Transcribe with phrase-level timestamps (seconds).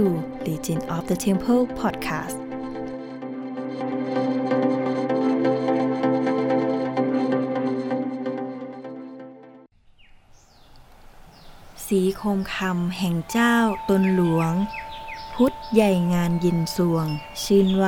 [0.00, 0.08] to
[0.46, 2.36] Legend of the Temple podcast.
[11.86, 13.56] สีโคมคำแห่งเจ้า
[13.88, 14.52] ตนหลวง
[15.34, 17.06] พุทธใหญ่งานยินสวง
[17.42, 17.86] ชื่นไหว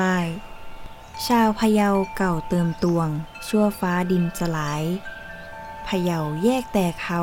[1.27, 3.09] ชาวพะเยาเก่าเติมตวง
[3.47, 4.83] ชั่วฟ้าดินสลาย
[5.87, 7.21] พะเยาแยกแต่เขา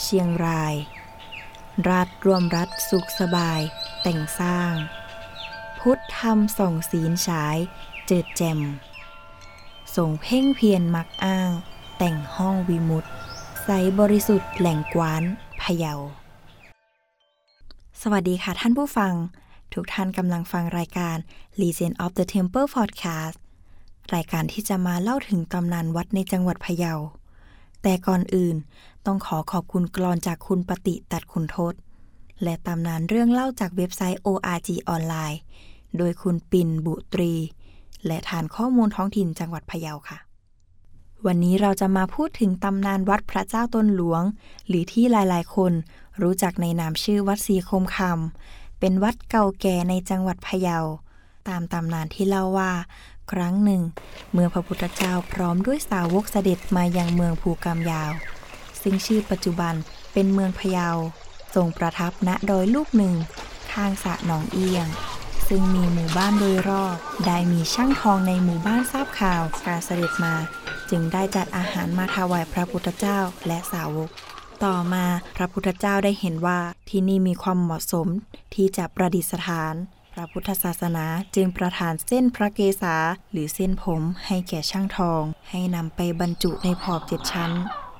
[0.00, 0.74] เชียงราย
[1.90, 3.60] รัฐรวมรัฐสุขสบาย
[4.02, 4.72] แต่งสร้าง
[5.80, 7.56] พุทธธรรมส่องศีลฉาย
[8.06, 8.60] เจิดแจ่ม
[9.96, 11.50] ส่งเพ่งเพียรมักอ้าง
[11.98, 13.04] แต่งห้องวิมุต
[13.62, 15.22] ใสบริสุทธิ์แหล่งกวาน
[15.62, 15.94] พะเยา
[18.02, 19.14] สวัสดีค่ะท่านผู้ฟัง
[19.72, 21.16] ทุกท่านกำลังฟังรายการ
[21.60, 23.36] Legend of the Temple Podcast
[24.14, 26.94] รายการที่จะมาเล่าถึงตำนานวัดในจังหวัดพะเยา
[27.84, 28.56] แต่ก่อนอื่น
[29.06, 31.74] ต้องขอขอบคุณกรอนจากคุณปฏิตัดคุณทศ
[32.42, 35.40] และตำนานเรื่องเล่าจากเว็บไซต์ ORG ออนไลน์
[35.96, 37.34] โดยคุณปินบุตรี
[38.06, 40.18] และฐานข้อมูลท้องถิ่นจังหวัดพะเยาค่ะ
[41.26, 44.22] วันนี้เราจะมาพูดถึงตำนานวัดพระเจ้าตนหลวง
[44.68, 45.72] หรือที่หลายๆ คน
[46.22, 50.78] รู้จักในนามชื่อวัดสีคมคำเป็นวัดเก่าแก่ในจังหวัดพะเยา
[51.48, 52.72] ตามตำนานที่เล่าว่า
[53.32, 53.82] ครั้งหนึ่ง
[54.32, 58.12] เมื่อพระพุทธเจ้าพร้อมด้วยสาวกเสด็จมายังเมืองภูกามยาว
[58.82, 59.74] ซึ่งชื่อปัจจุบัน
[60.12, 60.90] เป็นเมืองพะเยา
[61.54, 63.14] ทรงประทับณดอยลูกหนึ่ง
[63.72, 64.86] ข้างสระหนองเอียง
[65.48, 66.96] ซึ่งมีหมู่บ้านโดยรอบ
[67.26, 70.34] ได้มีช่างทองในหมู่บ้านทราบข่าวการเสด็จมา
[70.90, 74.10] จึงได้จัดอาหารมาถวายพระพุทธเจ้าและสาวก
[74.64, 75.04] ต่อมา
[75.36, 78.08] พระพุทธเจ้าได้เห็นว่าที่นี่มีความเหมาะสม
[78.54, 79.74] ที่จะประดิษฐาน
[80.16, 82.96] พระพุทธศาสนาจึงประทานเส้นพระเกศา
[83.32, 87.52] หรือเส้นผมให้แก่ช่างทอง ให้นำไปบรรจุในผอบเจ็ดชั้น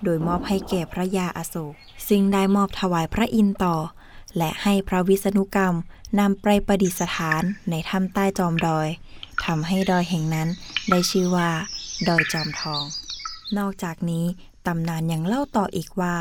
[0.05, 1.75] โดยมอบให้แก่พระยาอโศก
[2.09, 3.77] ซึ่งได้มอบถวายพระอินทร์ต่อ
[4.37, 5.75] และให้พระวิษณุกรรม
[6.21, 8.89] นำไปประดิษฐานในถ้ำใต้จอมดอย
[9.45, 10.49] ทำให้ดอยแห่งนั้น
[10.91, 11.51] ได้ชื่อว่า
[12.09, 12.83] ดอยจอมทอง
[13.59, 14.25] นอกจากนี้
[14.67, 16.15] ตำนานยังเล่าต่ออีกว่า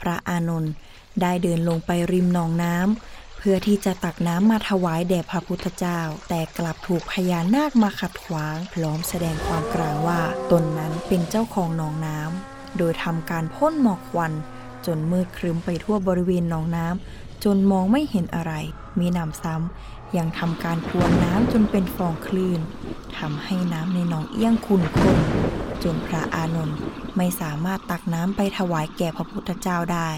[0.00, 0.72] พระอานนท์
[1.20, 14.32] ได้เดินลงไปริมหนองน้ำ พื่อที่จะตักน้ำมาถวายแด่พระพุทธเจ้า แต่กลับถูกพญานาคมาขัดขวาง พร้อมแสดงความกลางว่าตนนั้นเป็นเจ้าของหนองน้ำโดยทำการพ่นหมอกควัน
[14.86, 18.52] จนมืดครึ้มไปทั่วบริเวณหนองน้ำจนมองไม่เห็นอะไร
[18.98, 22.60] มีหนำซ้ำยังทำการพรวนน้ำจนเป็นฟองคลื่น
[23.18, 25.18] ทำให้น้ำในหนองเอี้ยงขุ่นข้น
[25.84, 26.78] จนพระอานนท์
[27.16, 30.10] ไม่สามารถตักน้ำไปถวายแก่พระพุทธเจ้าได้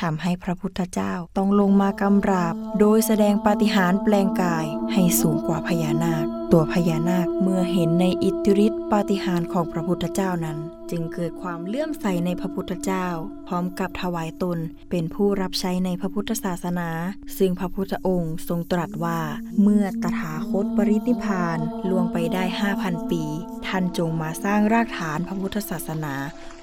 [0.00, 10.58] ทำให้พระพุทธเจ้าต้องลงมากำราบ โดยแสดงปาฏิหาริย์แปลงกายให้สูงกว่าพญานาค ตัวพญานาคเมื่อเห็นในอิทธิฤทธิปาฏิหาริย์ของพระพุทธเจ้านั้น
[10.90, 13.06] จึงเกิดความเลื่อมใสในพระพุทธเจ้า
[13.48, 14.58] พร้อมกับถวายตน
[14.90, 16.90] เป็นผู้รับใช้ในพระพุทธศาสนา
[17.38, 19.20] ซึ่งพระพุทธองค์ทรงตรัสว่า
[19.62, 22.44] เมื่อตถาคตปรินิพพานล่วงไปได้
[22.76, 23.24] 5,000ปี
[23.66, 26.14] ท่านจงมาสร้างรากฐานพระพุทธศาสนา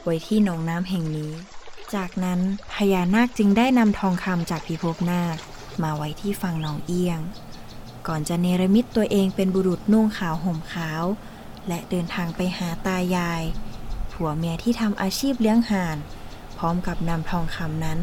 [0.03, 1.33] ไว้ที่หนองน้ำแห่งนี้
[1.95, 2.39] จากนั้น
[2.73, 5.37] พญานาคจึงได้นำทองคำจากพิภพนาค
[5.83, 7.19] มาไว้ที่ฝั่งหนองเอียง
[8.07, 11.03] ก่อนจะเนรมิตตัวเองเป็นบุรุษนุ่งขาวห่มขาว
[11.67, 13.43] และเดินทางไปหาตายาย
[14.13, 15.97] ผัวเมียที่ทำอาชีพเลี้ยงห่าน
[16.57, 17.99] พร้อมกับนำทองคำนั้น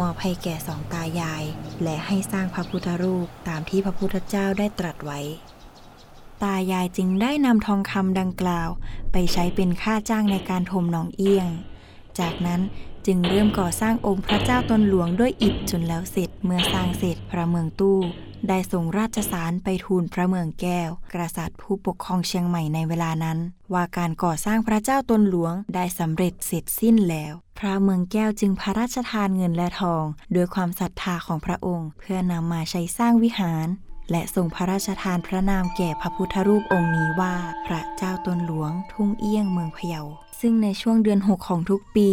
[0.00, 1.44] มอบให้แก่สองตายาย
[1.82, 5.20] และให้สร้างพระพุทธรูปตามที่พระพุทธเจ้าได้ตรัสไว้
[6.42, 8.68] ตายายจึงได้นำทองคำดังกล่าว
[9.12, 11.48] ไปใช้เป็นค่าจ้างในการถมหนองเอี้ยง
[12.20, 12.60] จากนั้น
[13.06, 17.98] จึงเริ่มก่อสร้างองค์พระเจ้าตนหลวงด้วยอิฐจนแล้วเสร็จ เมื่อสร้างเสร็จพระเมืองตู้
[18.48, 23.38] ได้ส่งราชสารไปทูลพระเมืองแก้ว กษัตริย์ผู้ปกครองเชียงใหม่ในเวลานั้น
[23.72, 30.04] ว่าการก่อสร้างพระเจ้าตนหลวงได้สำเร็จเสร็จสิ้นแล้ว พระเมืองแก้วจึงพระราชทานเงินและทอง
[30.34, 33.66] ด้วยความศรัทธาของพระองค์ เพื่อนำมาใช้สร้างวิหาร
[34.10, 37.34] และทรงพระราชทานพระนามแก่พระพุทธรูปองค์นี้ว่า
[37.66, 40.02] พระเจ้าตนหลวงทุ่งเอี้ยงเมืองพะเยา
[40.40, 42.10] ซึ่งในช่วงเดือน 6 ของทุกปี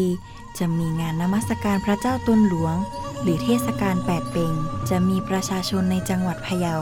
[0.58, 2.76] จะมีงานนมัสการพระเจ้าตนหลวง
[3.22, 4.54] หรือเทศกาลแปดเปง
[4.90, 6.76] จะมีประชาชนในจังหวัดพะเยา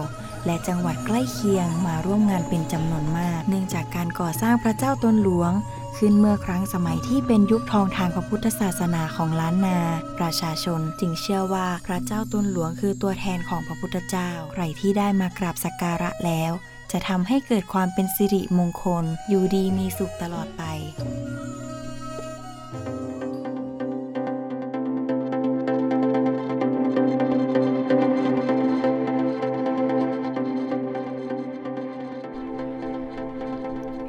[0.45, 5.51] และจังหวัดใกล้เคียงมาร่วมงานเป็นจำนวนมาก เนื่องจากการก่อสร้างพระเจ้าตนหลวง
[5.97, 9.79] ขึ้นเมื่อครั้งสมัยที่เป็นยุคทองทางพระพุทธศาสนาของล้านนา
[10.19, 16.51] ประชาชนจึงเชื่อว่าพระเจ้าตนหลวงคือตัวแทนของพระพุทธเจ้า ใครที่ได้มากราบสักการะแล้ว
[16.91, 20.63] จะทำให้เกิดความเป็นสิริมงคล อยู่ดีมีสุขตลอดไป